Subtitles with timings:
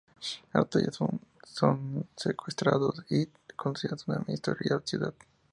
[0.53, 0.89] Al otro día,
[1.45, 5.13] son secuestrados y conducidos a una misteriosa ciudad.